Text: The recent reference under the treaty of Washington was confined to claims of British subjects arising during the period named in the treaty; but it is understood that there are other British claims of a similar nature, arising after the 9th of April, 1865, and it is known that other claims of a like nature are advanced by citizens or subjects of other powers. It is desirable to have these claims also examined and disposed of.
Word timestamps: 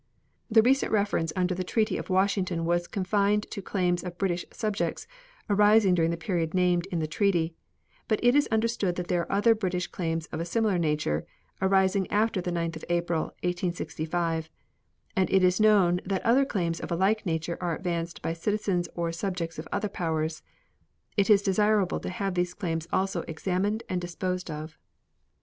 The 0.49 0.63
recent 0.63 0.91
reference 0.91 1.31
under 1.35 1.53
the 1.53 1.63
treaty 1.63 1.95
of 1.95 2.09
Washington 2.09 2.65
was 2.65 2.87
confined 2.87 3.43
to 3.51 3.61
claims 3.61 4.03
of 4.03 4.17
British 4.17 4.43
subjects 4.51 5.05
arising 5.47 5.93
during 5.93 6.09
the 6.09 6.17
period 6.17 6.55
named 6.55 6.87
in 6.87 6.97
the 6.97 7.05
treaty; 7.05 7.53
but 8.07 8.19
it 8.23 8.33
is 8.33 8.47
understood 8.47 8.95
that 8.95 9.09
there 9.09 9.21
are 9.21 9.31
other 9.31 9.53
British 9.53 9.85
claims 9.85 10.25
of 10.31 10.39
a 10.39 10.43
similar 10.43 10.79
nature, 10.79 11.27
arising 11.61 12.09
after 12.09 12.41
the 12.41 12.49
9th 12.49 12.77
of 12.77 12.85
April, 12.89 13.25
1865, 13.43 14.49
and 15.15 15.29
it 15.29 15.43
is 15.43 15.59
known 15.61 16.01
that 16.03 16.25
other 16.25 16.45
claims 16.45 16.79
of 16.79 16.91
a 16.91 16.95
like 16.95 17.23
nature 17.23 17.59
are 17.61 17.75
advanced 17.75 18.23
by 18.23 18.33
citizens 18.33 18.89
or 18.95 19.11
subjects 19.11 19.59
of 19.59 19.67
other 19.71 19.87
powers. 19.87 20.41
It 21.15 21.29
is 21.29 21.43
desirable 21.43 21.99
to 21.99 22.09
have 22.09 22.33
these 22.33 22.55
claims 22.55 22.87
also 22.91 23.21
examined 23.27 23.83
and 23.87 24.01
disposed 24.01 24.49
of. 24.49 24.79